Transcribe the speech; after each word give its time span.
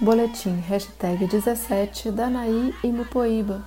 Boletim 0.00 0.60
hashtag 0.68 1.26
17 1.26 2.12
Danaí 2.12 2.72
e 2.84 2.86
Mupoíba, 2.86 3.64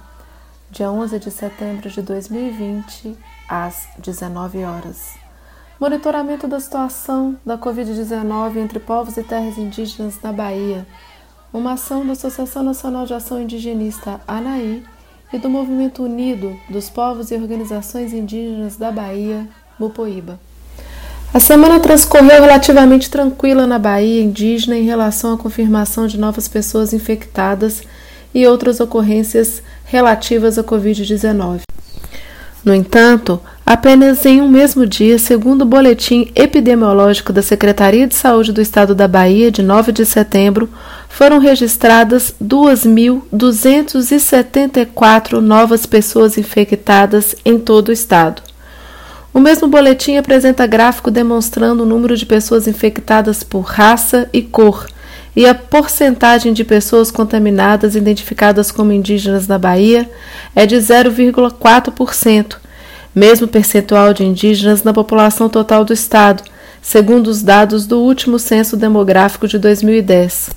dia 0.70 0.90
11 0.90 1.20
de 1.20 1.30
setembro 1.30 1.90
de 1.90 2.02
2020, 2.02 3.18
às 3.50 3.90
19 3.98 4.64
horas. 4.64 5.18
Monitoramento 5.78 6.48
da 6.48 6.58
situação 6.58 7.38
da 7.46 7.58
Covid-19 7.58 8.56
entre 8.56 8.80
povos 8.80 9.18
e 9.18 9.24
terras 9.24 9.58
indígenas 9.58 10.22
na 10.22 10.32
Bahia. 10.32 10.88
Uma 11.52 11.74
ação 11.74 12.06
da 12.06 12.14
Associação 12.14 12.64
Nacional 12.64 13.06
de 13.06 13.14
Ação 13.14 13.42
Indigenista 13.42 14.22
ANAI 14.26 14.86
e 15.34 15.38
do 15.38 15.50
Movimento 15.50 16.02
Unido 16.02 16.58
dos 16.70 16.90
Povos 16.90 17.30
e 17.32 17.36
Organizações 17.36 18.14
Indígenas 18.14 18.78
da 18.78 18.90
Bahia, 18.90 19.50
Mupoíba. 19.78 20.40
A 21.34 21.40
semana 21.40 21.80
transcorreu 21.80 22.42
relativamente 22.42 23.10
tranquila 23.10 23.66
na 23.66 23.80
Bahia 23.80 24.22
indígena 24.22 24.78
em 24.78 24.84
relação 24.84 25.34
à 25.34 25.38
confirmação 25.38 26.06
de 26.06 26.20
novas 26.20 26.50
pessoas 26.50 26.92
infectadas 26.92 27.84
e 28.36 28.46
outras 28.46 28.82
ocorrências 28.82 29.64
relativas 29.86 30.60
à 30.60 30.64
Covid-19. 30.64 31.62
No 32.66 32.76
entanto, 32.76 33.40
apenas 33.66 34.26
em 34.26 34.42
um 34.42 34.50
mesmo 34.50 34.86
dia, 34.86 35.18
segundo 35.18 35.62
o 35.62 35.66
boletim 35.66 36.30
epidemiológico 36.36 37.32
da 37.32 37.42
Secretaria 37.42 38.06
de 38.06 38.16
Saúde 38.16 38.52
do 38.52 38.60
Estado 38.60 38.94
da 38.94 39.08
Bahia, 39.08 39.50
de 39.50 39.64
9 39.64 39.94
de 39.94 40.06
setembro, 40.06 40.68
foram 41.08 41.40
registradas 41.40 42.36
2.274 42.44 45.40
novas 45.40 45.86
pessoas 45.86 46.38
infectadas 46.38 47.38
em 47.46 47.58
todo 47.58 47.88
o 47.88 47.94
estado. 47.94 48.51
O 49.34 49.40
mesmo 49.40 49.68
boletim 49.68 50.18
apresenta 50.18 50.68
gráfico 50.68 51.10
demonstrando 51.10 51.84
o 51.84 51.86
número 51.86 52.18
de 52.18 52.26
pessoas 52.26 52.68
infectadas 52.68 53.44
por 53.44 53.62
raça 53.62 54.30
e 54.34 54.42
cor 54.42 54.88
e 55.34 55.46
a 55.46 55.56
porcentagem 55.56 56.52
de 56.52 56.66
pessoas 56.66 57.10
contaminadas 57.10 57.96
identificadas 57.96 58.72
como 58.72 58.92
indígenas 58.92 59.48
na 59.48 59.58
Bahia 59.58 60.10
é 60.54 60.66
de 60.66 60.76
0,4%, 60.76 62.58
mesmo 63.16 63.48
percentual 63.48 64.14
de 64.14 64.26
indígenas 64.26 64.84
na 64.84 64.92
população 64.92 65.48
total 65.48 65.86
do 65.86 65.94
estado, 65.94 66.44
segundo 66.82 67.28
os 67.28 67.42
dados 67.42 67.86
do 67.86 68.00
último 68.00 68.38
censo 68.38 68.76
demográfico 68.76 69.48
de 69.48 69.58
2010. 69.58 70.50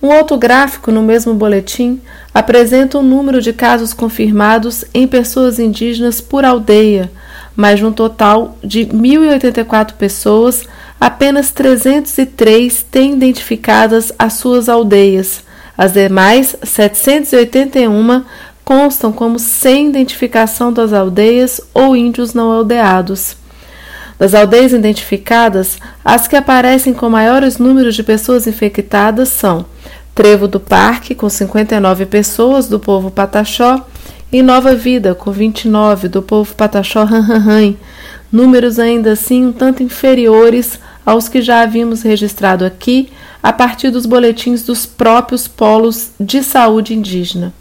Um 0.00 0.08
outro 0.08 0.36
gráfico 0.36 0.92
no 0.92 1.02
mesmo 1.02 1.34
boletim 1.34 2.00
apresenta 2.32 2.98
o 2.98 3.02
número 3.02 3.40
de 3.40 3.52
casos 3.52 3.92
confirmados 3.92 4.84
em 4.94 5.08
pessoas 5.08 5.58
indígenas 5.58 6.20
por 6.20 6.44
aldeia 6.44 7.10
mas 7.56 7.80
no 7.80 7.92
total 7.92 8.56
de 8.62 8.86
1.084 8.86 9.94
pessoas, 9.94 10.64
apenas 11.00 11.50
303 11.50 12.82
têm 12.90 13.14
identificadas 13.14 14.12
as 14.18 14.34
suas 14.34 14.68
aldeias. 14.68 15.42
As 15.76 15.92
demais, 15.92 16.56
781, 16.62 18.24
constam 18.64 19.12
como 19.12 19.38
sem 19.38 19.88
identificação 19.88 20.72
das 20.72 20.92
aldeias 20.92 21.60
ou 21.72 21.96
índios 21.96 22.32
não 22.32 22.50
aldeados. 22.50 23.36
Das 24.18 24.34
aldeias 24.34 24.72
identificadas, 24.72 25.78
as 26.04 26.28
que 26.28 26.36
aparecem 26.36 26.94
com 26.94 27.10
maiores 27.10 27.58
números 27.58 27.94
de 27.94 28.02
pessoas 28.02 28.46
infectadas 28.46 29.28
são 29.28 29.66
Trevo 30.14 30.46
do 30.46 30.60
Parque, 30.60 31.14
com 31.14 31.28
59 31.28 32.06
pessoas 32.06 32.68
do 32.68 32.78
povo 32.78 33.10
Pataxó, 33.10 33.84
em 34.32 34.42
Nova 34.42 34.74
Vida, 34.74 35.14
com 35.14 35.30
29, 35.30 36.08
do 36.08 36.22
povo 36.22 36.54
Pataxó 36.54 37.04
Ranranran, 37.04 37.74
números 38.32 38.78
ainda 38.78 39.12
assim 39.12 39.46
um 39.46 39.52
tanto 39.52 39.82
inferiores 39.82 40.78
aos 41.04 41.28
que 41.28 41.40
já 41.40 41.62
havíamos 41.62 42.02
registrado 42.02 42.64
aqui 42.64 43.10
a 43.42 43.52
partir 43.52 43.90
dos 43.90 44.06
boletins 44.06 44.62
dos 44.62 44.86
próprios 44.86 45.46
polos 45.46 46.10
de 46.18 46.42
saúde 46.42 46.94
indígena. 46.94 47.52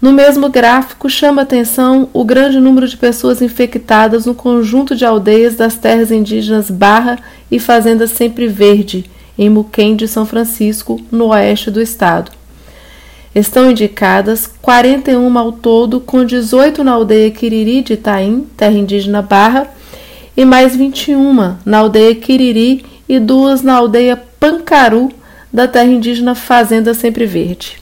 No 0.00 0.12
mesmo 0.12 0.48
gráfico, 0.48 1.10
chama 1.10 1.42
atenção 1.42 2.08
o 2.14 2.24
grande 2.24 2.58
número 2.58 2.88
de 2.88 2.96
pessoas 2.96 3.42
infectadas 3.42 4.24
no 4.24 4.34
conjunto 4.34 4.96
de 4.96 5.04
aldeias 5.04 5.56
das 5.56 5.76
terras 5.76 6.10
indígenas 6.10 6.70
Barra 6.70 7.18
e 7.50 7.58
Fazenda 7.58 8.06
Sempre 8.06 8.46
Verde, 8.46 9.04
em 9.36 9.50
Muquem 9.50 9.94
de 9.94 10.08
São 10.08 10.24
Francisco, 10.24 10.98
no 11.12 11.26
oeste 11.26 11.70
do 11.70 11.82
estado. 11.82 12.39
Estão 13.32 13.70
indicadas 13.70 14.50
41 14.60 15.38
ao 15.38 15.52
todo, 15.52 16.00
com 16.00 16.24
18 16.24 16.82
na 16.82 16.92
aldeia 16.92 17.30
Quiriri 17.30 17.80
de 17.80 17.92
Itaim, 17.92 18.44
terra 18.56 18.72
indígena 18.72 19.22
Barra, 19.22 19.68
e 20.36 20.44
mais 20.44 20.74
21 20.74 21.56
na 21.64 21.78
aldeia 21.78 22.14
Quiriri 22.16 22.84
e 23.08 23.20
duas 23.20 23.62
na 23.62 23.74
aldeia 23.74 24.20
Pancaru, 24.40 25.10
da 25.52 25.68
terra 25.68 25.86
indígena 25.86 26.34
Fazenda 26.34 26.92
Sempre 26.92 27.24
Verde. 27.24 27.80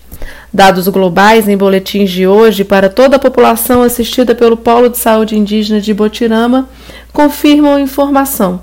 Dados 0.52 0.86
globais 0.88 1.48
em 1.48 1.56
boletins 1.56 2.10
de 2.10 2.26
hoje 2.26 2.62
para 2.62 2.90
toda 2.90 3.16
a 3.16 3.18
população 3.18 3.82
assistida 3.82 4.34
pelo 4.34 4.56
Polo 4.56 4.88
de 4.90 4.98
Saúde 4.98 5.36
Indígena 5.36 5.80
de 5.80 5.94
Botirama 5.94 6.68
confirmam 7.12 7.74
a 7.74 7.80
informação. 7.80 8.60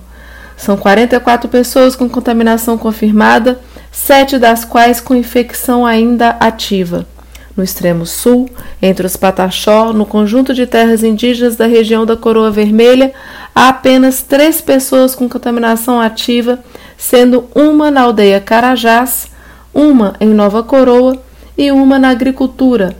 São 0.58 0.78
44 0.78 1.50
pessoas 1.50 1.96
com 1.96 2.10
contaminação 2.10 2.78
confirmada 2.78 3.60
sete 3.96 4.38
das 4.38 4.66
quais 4.66 5.00
com 5.00 5.16
infecção 5.16 5.86
ainda 5.86 6.32
ativa. 6.32 7.08
No 7.56 7.64
extremo 7.64 8.06
sul, 8.06 8.50
entre 8.82 9.08
os 9.08 9.16
Pataxó, 9.16 9.94
no 9.94 10.06
conjunto 10.06 10.54
de 10.54 10.68
terras 10.68 11.02
indígenas 11.02 11.56
da 11.56 11.66
região 11.66 12.06
da 12.06 12.18
Coroa 12.18 12.52
Vermelha, 12.52 13.14
há 13.56 13.70
apenas 13.70 14.22
três 14.22 14.60
pessoas 14.60 15.16
com 15.16 15.30
contaminação 15.30 16.02
ativa, 16.02 16.60
sendo 16.98 17.48
uma 17.56 17.90
na 17.90 18.02
aldeia 18.02 18.42
Carajás, 18.42 19.28
uma 19.74 20.14
em 20.20 20.28
Nova 20.28 20.62
Coroa 20.62 21.18
e 21.58 21.72
uma 21.72 21.98
na 21.98 22.10
agricultura, 22.10 22.98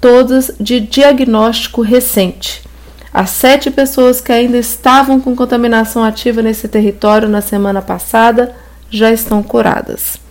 todas 0.00 0.50
de 0.58 0.80
diagnóstico 0.80 1.82
recente. 1.82 2.62
As 3.12 3.28
sete 3.30 3.70
pessoas 3.70 4.18
que 4.22 4.32
ainda 4.32 4.56
estavam 4.56 5.20
com 5.20 5.36
contaminação 5.36 6.02
ativa 6.02 6.40
nesse 6.40 6.66
território 6.68 7.28
na 7.28 7.42
semana 7.42 7.82
passada 7.82 8.54
já 8.90 9.12
estão 9.12 9.42
curadas 9.42 10.26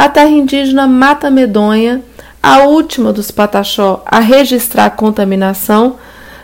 a 0.00 0.08
terra 0.08 0.30
indígena 0.30 0.86
Mata 0.86 1.30
Medonha, 1.30 2.00
a 2.42 2.60
última 2.60 3.12
dos 3.12 3.30
Pataxó 3.30 4.02
a 4.06 4.18
registrar 4.18 4.88
contaminação, 4.88 5.96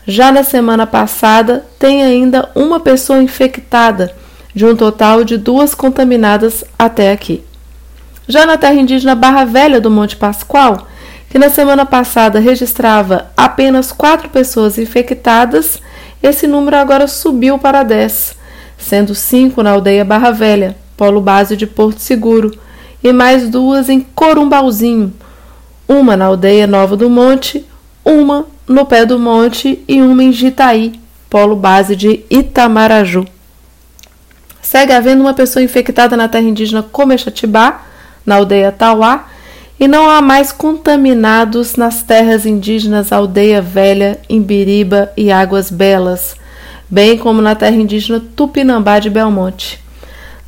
já 0.07 0.31
na 0.31 0.43
semana 0.43 0.87
passada 0.87 1.65
tem 1.79 2.03
ainda 2.03 2.51
uma 2.55 2.79
pessoa 2.81 3.23
infectada, 3.23 4.15
de 4.55 4.67
um 4.67 4.77
total 4.77 5.25
de 5.25 5.39
duas 5.39 5.75
contaminadas 5.75 6.67
até 6.79 7.11
aqui. 7.11 7.43
Já 8.29 8.45
na 8.45 8.59
terra 8.59 8.75
indígena 8.75 9.15
Barra 9.15 9.47
Velha 9.47 9.81
do 9.81 9.91
Monte 9.91 10.17
Pascoal, 10.17 10.87
que 11.31 11.39
na 11.39 11.49
semana 11.49 11.87
passada 11.87 12.39
registrava 12.39 13.31
apenas 13.35 13.91
quatro 13.91 14.29
pessoas 14.29 14.77
infectadas, 14.77 15.81
esse 16.23 16.47
número 16.47 16.77
agora 16.77 17.09
subiu 17.09 17.59
para 17.59 17.83
10, 17.83 18.37
sendo 18.77 19.15
cinco 19.15 19.63
na 19.63 19.71
aldeia 19.71 20.05
Barra 20.05 20.31
Velha, 20.31 20.77
polo 20.95 21.23
base 21.23 21.57
de 21.57 21.67
Porto 21.67 22.01
Seguro, 22.01 22.66
e 23.09 23.13
mais 23.13 23.49
duas 23.49 23.89
em 23.89 24.01
Corumbauzinho, 24.01 25.13
uma 25.87 26.17
na 26.17 26.25
aldeia 26.25 26.67
Nova 26.67 26.97
do 26.97 27.09
Monte, 27.09 27.65
uma 28.05 28.47
no 28.67 28.85
pé 28.85 29.07
do 29.07 29.17
monte 29.17 29.85
e 29.87 30.03
uma 30.03 30.25
em 30.25 30.33
Jitaí, 30.33 30.99
polo 31.31 31.55
base 31.55 31.95
de 31.95 32.25
Itamaraju. 32.29 33.25
Segue 34.61 34.93
havendo 34.93 35.21
uma 35.21 35.35
pessoa 35.35 35.63
infectada 35.63 36.17
na 36.17 36.27
terra 36.27 36.49
indígena 36.49 36.83
Comexatibá, 36.83 37.83
na 38.27 38.35
aldeia 38.35 38.73
Tauá, 38.73 39.27
e 39.79 39.87
não 39.87 40.11
há 40.11 40.21
mais 40.21 40.51
contaminados 40.51 41.77
nas 41.77 42.03
terras 42.03 42.45
indígenas 42.45 43.13
Aldeia 43.13 43.63
Velha, 43.63 44.19
Imbiriba 44.29 45.13
e 45.17 45.31
Águas 45.31 45.71
Belas, 45.71 46.35
bem 46.91 47.17
como 47.17 47.41
na 47.41 47.55
terra 47.55 47.77
indígena 47.77 48.21
Tupinambá 48.35 48.99
de 48.99 49.11
Belmonte. 49.11 49.81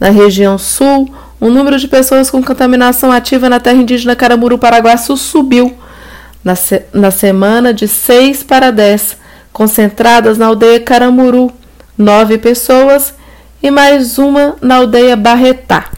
Na 0.01 0.11
região 0.11 0.59
sul, 0.59 1.09
o 1.41 1.49
número 1.49 1.79
de 1.79 1.87
pessoas 1.87 2.31
com 2.31 2.43
contaminação 2.43 3.13
ativa 3.13 3.49
na 3.49 3.61
terra 3.61 3.77
indígena 3.77 4.17
Caramuru 4.17 4.59
Paraguaçu 4.59 5.17
subiu 5.17 5.77
na, 6.43 6.55
se 6.55 6.83
na 6.93 7.11
semana 7.11 7.73
de 7.73 7.87
6 7.87 8.43
para 8.43 8.71
10, 8.71 9.17
concentradas 9.53 10.39
na 10.39 10.47
aldeia 10.47 10.81
Caramuru, 10.81 11.53
9 11.97 12.39
pessoas, 12.39 13.15
e 13.63 13.71
mais 13.71 14.19
uma 14.19 14.57
na 14.61 14.77
aldeia 14.77 15.17
Barretá. 15.17 15.91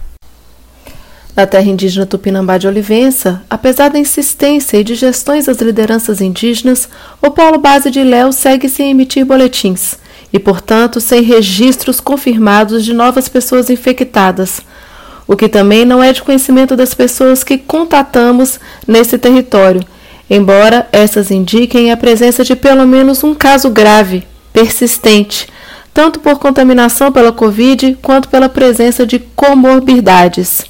Na 1.36 1.46
terra 1.46 1.66
indígena 1.68 2.04
Tupinambá 2.04 2.58
de 2.58 2.66
Olivença, 2.66 3.42
apesar 3.48 3.88
da 3.88 3.98
insistência 3.98 4.78
e 4.78 4.84
de 4.84 4.94
gestões 4.94 5.46
das 5.46 5.58
lideranças 5.58 6.20
indígenas, 6.20 6.88
o 7.22 7.30
polo 7.30 7.58
base 7.58 7.90
de 7.90 8.02
Léo 8.02 8.32
segue 8.32 8.68
sem 8.68 8.90
emitir 8.90 9.24
boletins 9.24 9.96
e, 10.32 10.38
portanto, 10.38 11.00
sem 11.00 11.22
registros 11.22 12.00
confirmados 12.00 12.84
de 12.84 12.92
novas 12.92 13.28
pessoas 13.28 13.70
infectadas, 13.70 14.60
o 15.30 15.36
que 15.36 15.48
também 15.48 15.84
não 15.84 16.02
é 16.02 16.12
de 16.12 16.22
conhecimento 16.22 16.74
das 16.74 16.92
pessoas 16.92 17.44
que 17.44 17.56
contatamos 17.56 18.58
nesse 18.84 19.16
território, 19.16 19.80
embora 20.28 20.88
essas 20.90 21.30
indiquem 21.30 21.92
a 21.92 21.96
presença 21.96 22.42
de 22.42 22.56
pelo 22.56 22.84
menos 22.84 23.22
um 23.22 23.32
caso 23.32 23.70
grave, 23.70 24.26
persistente, 24.52 25.46
tanto 25.94 26.18
por 26.18 26.40
contaminação 26.40 27.12
pela 27.12 27.30
Covid 27.30 27.96
quanto 28.02 28.28
pela 28.28 28.48
presença 28.48 29.06
de 29.06 29.20
comorbidades. 29.20 30.64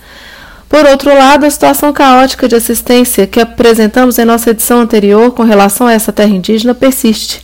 Por 0.68 0.84
outro 0.84 1.08
lado, 1.16 1.46
a 1.46 1.50
situação 1.50 1.90
caótica 1.90 2.46
de 2.46 2.54
assistência 2.54 3.26
que 3.26 3.40
apresentamos 3.40 4.18
em 4.18 4.26
nossa 4.26 4.50
edição 4.50 4.80
anterior 4.80 5.30
com 5.30 5.42
relação 5.42 5.86
a 5.86 5.94
essa 5.94 6.12
terra 6.12 6.34
indígena 6.34 6.74
persiste. 6.74 7.42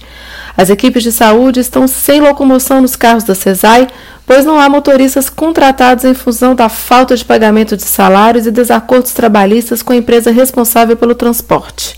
As 0.57 0.71
equipes 0.71 1.03
de 1.03 1.13
saúde 1.13 1.61
estão 1.61 1.87
sem 1.87 2.21
locomoção 2.21 2.81
nos 2.81 2.97
carros 2.97 3.25
da 3.25 3.35
CESAI, 3.35 3.89
pois 4.25 4.45
não 4.45 4.59
há 4.59 4.69
motoristas 4.69 5.29
contratados 5.29 6.05
em 6.05 6.15
função 6.15 6.55
da 6.55 6.69
falta 6.69 7.15
de 7.15 7.25
pagamento 7.25 7.77
de 7.77 7.83
salários 7.83 8.47
e 8.47 8.51
desacordos 8.51 9.13
trabalhistas 9.13 9.83
com 9.83 9.93
a 9.93 9.97
empresa 9.97 10.31
responsável 10.31 10.97
pelo 10.97 11.15
transporte. 11.15 11.97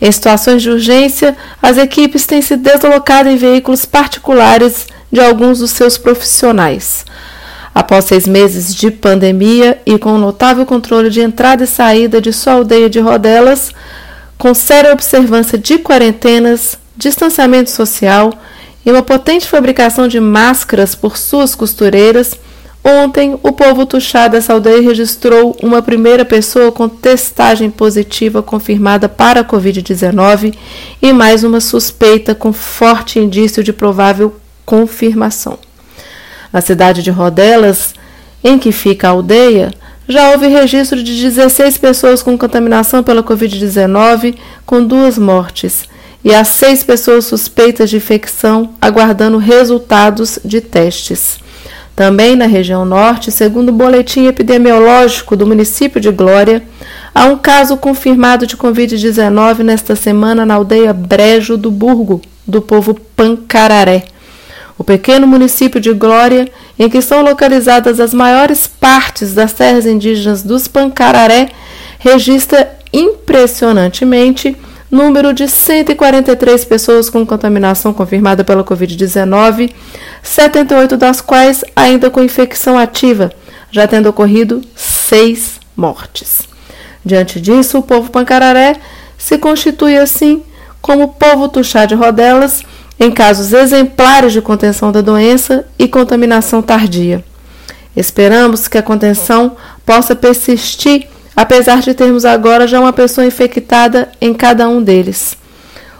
Em 0.00 0.10
situações 0.10 0.62
de 0.62 0.70
urgência, 0.70 1.36
as 1.62 1.76
equipes 1.76 2.26
têm 2.26 2.42
se 2.42 2.56
deslocado 2.56 3.28
em 3.28 3.36
veículos 3.36 3.84
particulares 3.84 4.86
de 5.12 5.20
alguns 5.20 5.60
dos 5.60 5.70
seus 5.70 5.96
profissionais. 5.98 7.04
Após 7.74 8.06
seis 8.06 8.26
meses 8.26 8.74
de 8.74 8.90
pandemia 8.90 9.80
e 9.86 9.96
com 9.98 10.18
notável 10.18 10.66
controle 10.66 11.08
de 11.08 11.20
entrada 11.20 11.64
e 11.64 11.66
saída 11.66 12.20
de 12.20 12.32
sua 12.32 12.54
aldeia 12.54 12.90
de 12.90 12.98
Rodelas, 12.98 13.70
com 14.36 14.52
séria 14.52 14.92
observância 14.92 15.56
de 15.56 15.78
quarentenas, 15.78 16.76
distanciamento 17.02 17.70
social 17.70 18.32
e 18.86 18.90
uma 18.90 19.02
potente 19.02 19.48
fabricação 19.48 20.06
de 20.06 20.20
máscaras 20.20 20.94
por 20.94 21.16
suas 21.16 21.54
costureiras, 21.54 22.38
ontem 22.84 23.38
o 23.42 23.52
povo 23.52 23.84
tuxá 23.84 24.28
dessa 24.28 24.52
aldeia 24.52 24.80
registrou 24.80 25.56
uma 25.62 25.82
primeira 25.82 26.24
pessoa 26.24 26.70
com 26.70 26.88
testagem 26.88 27.70
positiva 27.70 28.42
confirmada 28.42 29.08
para 29.08 29.40
a 29.40 29.44
Covid-19 29.44 30.54
e 31.00 31.12
mais 31.12 31.44
uma 31.44 31.60
suspeita 31.60 32.34
com 32.34 32.52
forte 32.52 33.18
indício 33.18 33.62
de 33.62 33.72
provável 33.72 34.34
confirmação. 34.64 35.58
Na 36.52 36.60
cidade 36.60 37.02
de 37.02 37.10
Rodelas, 37.10 37.94
em 38.44 38.58
que 38.58 38.70
fica 38.72 39.08
a 39.08 39.10
aldeia, 39.10 39.72
já 40.08 40.30
houve 40.30 40.46
registro 40.48 41.02
de 41.02 41.20
16 41.22 41.78
pessoas 41.78 42.22
com 42.22 42.36
contaminação 42.36 43.02
pela 43.02 43.22
Covid-19, 43.22 44.34
com 44.66 44.84
duas 44.84 45.16
mortes, 45.16 45.84
e 46.24 46.34
há 46.34 46.44
seis 46.44 46.82
pessoas 46.82 47.24
suspeitas 47.24 47.90
de 47.90 47.96
infecção 47.96 48.74
aguardando 48.80 49.38
resultados 49.38 50.38
de 50.44 50.60
testes. 50.60 51.38
Também 51.94 52.36
na 52.36 52.46
região 52.46 52.84
norte, 52.84 53.30
segundo 53.30 53.68
o 53.68 53.72
boletim 53.72 54.26
epidemiológico 54.26 55.36
do 55.36 55.46
município 55.46 56.00
de 56.00 56.10
Glória, 56.10 56.62
há 57.14 57.26
um 57.26 57.36
caso 57.36 57.76
confirmado 57.76 58.46
de 58.46 58.56
Covid-19 58.56 59.58
nesta 59.58 59.94
semana 59.94 60.46
na 60.46 60.54
aldeia 60.54 60.92
Brejo 60.92 61.56
do 61.56 61.70
Burgo, 61.70 62.22
do 62.46 62.62
povo 62.62 62.94
Pancararé. 63.14 64.04
O 64.78 64.84
pequeno 64.84 65.26
município 65.26 65.80
de 65.80 65.92
Glória, 65.92 66.50
em 66.78 66.88
que 66.88 66.98
estão 66.98 67.22
localizadas 67.22 68.00
as 68.00 68.14
maiores 68.14 68.66
partes 68.66 69.34
das 69.34 69.52
terras 69.52 69.84
indígenas 69.84 70.42
dos 70.42 70.66
Pancararé, 70.66 71.50
registra 71.98 72.74
impressionantemente 72.92 74.56
número 74.92 75.32
de 75.32 75.48
143 75.48 76.66
pessoas 76.66 77.08
com 77.08 77.24
contaminação 77.24 77.94
confirmada 77.94 78.44
pela 78.44 78.62
Covid-19, 78.62 79.72
78 80.22 80.98
das 80.98 81.22
quais 81.22 81.64
ainda 81.74 82.10
com 82.10 82.22
infecção 82.22 82.78
ativa, 82.78 83.32
já 83.70 83.88
tendo 83.88 84.10
ocorrido 84.10 84.60
seis 84.76 85.58
mortes. 85.74 86.42
Diante 87.02 87.40
disso, 87.40 87.78
o 87.78 87.82
povo 87.82 88.10
pancararé 88.10 88.76
se 89.16 89.38
constitui 89.38 89.96
assim 89.96 90.42
como 90.82 91.14
povo 91.14 91.48
tuxá 91.48 91.86
de 91.86 91.94
rodelas 91.94 92.62
em 93.00 93.10
casos 93.10 93.54
exemplares 93.54 94.32
de 94.32 94.42
contenção 94.42 94.92
da 94.92 95.00
doença 95.00 95.66
e 95.78 95.88
contaminação 95.88 96.60
tardia. 96.60 97.24
Esperamos 97.96 98.68
que 98.68 98.76
a 98.76 98.82
contenção 98.82 99.56
possa 99.86 100.14
persistir, 100.14 101.08
apesar 101.34 101.80
de 101.80 101.94
termos 101.94 102.24
agora 102.24 102.66
já 102.66 102.80
uma 102.80 102.92
pessoa 102.92 103.26
infectada 103.26 104.10
em 104.20 104.34
cada 104.34 104.68
um 104.68 104.82
deles. 104.82 105.36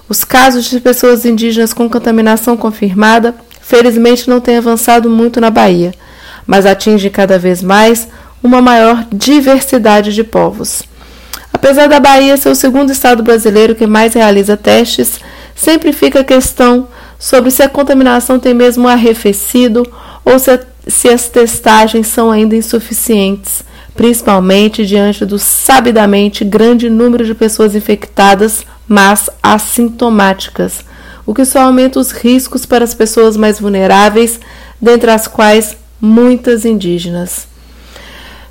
Os 0.08 0.24
casos 0.24 0.66
de 0.66 0.80
pessoas 0.80 1.24
indígenas 1.24 1.72
com 1.72 1.88
contaminação 1.88 2.56
confirmada, 2.56 3.34
felizmente, 3.60 4.28
não 4.28 4.40
têm 4.40 4.58
avançado 4.58 5.08
muito 5.08 5.40
na 5.40 5.50
Bahia, 5.50 5.92
mas 6.46 6.66
atinge 6.66 7.08
cada 7.08 7.38
vez 7.38 7.62
mais 7.62 8.08
uma 8.42 8.60
maior 8.60 9.06
diversidade 9.12 10.12
de 10.12 10.24
povos. 10.24 10.82
Apesar 11.52 11.88
da 11.88 12.00
Bahia 12.00 12.36
ser 12.36 12.48
o 12.48 12.54
segundo 12.54 12.90
estado 12.90 13.22
brasileiro 13.22 13.74
que 13.74 13.86
mais 13.86 14.14
realiza 14.14 14.56
testes, 14.56 15.20
sempre 15.54 15.92
fica 15.92 16.20
a 16.20 16.24
questão 16.24 16.88
sobre 17.18 17.50
se 17.50 17.62
a 17.62 17.68
contaminação 17.68 18.38
tem 18.38 18.52
mesmo 18.52 18.88
arrefecido 18.88 19.86
ou 20.24 20.38
se, 20.38 20.58
se 20.88 21.08
as 21.08 21.28
testagens 21.28 22.08
são 22.08 22.32
ainda 22.32 22.56
insuficientes, 22.56 23.62
principalmente 23.94 24.86
diante 24.86 25.24
do 25.24 25.38
sabidamente 25.38 26.44
grande 26.44 26.88
número 26.88 27.24
de 27.24 27.34
pessoas 27.34 27.74
infectadas, 27.74 28.64
mas 28.88 29.28
assintomáticas, 29.42 30.84
o 31.26 31.34
que 31.34 31.44
só 31.44 31.62
aumenta 31.62 32.00
os 32.00 32.10
riscos 32.10 32.66
para 32.66 32.84
as 32.84 32.94
pessoas 32.94 33.36
mais 33.36 33.60
vulneráveis, 33.60 34.40
dentre 34.80 35.10
as 35.10 35.28
quais 35.28 35.76
muitas 36.00 36.64
indígenas. 36.64 37.46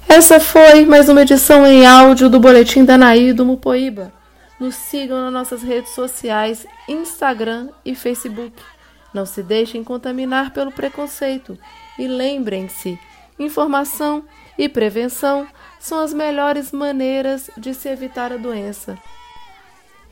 Essa 0.07 0.39
foi 0.39 0.85
mais 0.85 1.09
uma 1.09 1.21
edição 1.21 1.65
em 1.65 1.85
áudio 1.85 2.29
do 2.29 2.39
Boletim 2.39 2.83
da 2.83 2.97
Naí 2.97 3.33
do 3.33 3.45
Mupoíba. 3.45 4.11
Nos 4.59 4.75
sigam 4.75 5.21
nas 5.21 5.33
nossas 5.33 5.63
redes 5.63 5.91
sociais, 5.91 6.65
Instagram 6.87 7.69
e 7.83 7.95
Facebook. 7.95 8.53
Não 9.13 9.25
se 9.25 9.41
deixem 9.41 9.83
contaminar 9.83 10.51
pelo 10.51 10.71
preconceito 10.71 11.57
e 11.97 12.07
lembrem-se: 12.07 12.99
informação 13.39 14.23
e 14.57 14.69
prevenção 14.69 15.47
são 15.79 15.99
as 15.99 16.13
melhores 16.13 16.71
maneiras 16.71 17.49
de 17.57 17.73
se 17.73 17.89
evitar 17.89 18.31
a 18.31 18.37
doença. 18.37 18.97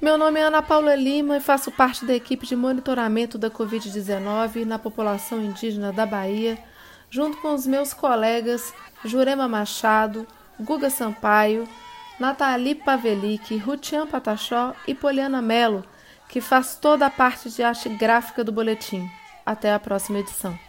Meu 0.01 0.18
nome 0.18 0.39
é 0.39 0.44
Ana 0.44 0.62
Paula 0.62 0.95
Lima 0.95 1.38
e 1.38 1.41
faço 1.41 1.71
parte 1.71 2.06
da 2.06 2.13
equipe 2.15 2.47
de 2.47 2.56
monitoramento 2.56 3.38
da 3.38 3.51
Covid-19 3.51 4.63
na 4.63 4.80
população 4.80 5.44
indígena 5.44 5.91
da 5.91 6.06
Bahia, 6.06 6.57
junto 7.09 7.38
com 7.38 7.53
os 7.53 7.68
meus 7.68 7.94
colegas 7.94 8.74
Jurema 9.03 9.47
Machado, 9.47 10.25
Guga 10.59 10.89
Sampaio, 10.89 11.68
Nathalie 12.19 12.75
Pavelic, 12.75 13.57
Rutian 13.57 14.07
Patachó 14.07 14.74
e 14.88 14.95
Poliana 14.95 15.41
Melo, 15.41 15.83
que 16.30 16.39
faz 16.39 16.75
toda 16.75 17.06
a 17.06 17.09
parte 17.09 17.50
de 17.50 17.62
arte 17.62 17.89
gráfica 17.89 18.44
do 18.44 18.51
boletim. 18.51 19.09
Até 19.45 19.74
a 19.74 19.80
próxima 19.80 20.19
edição. 20.19 20.69